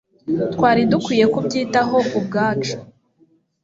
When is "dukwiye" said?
0.91-1.25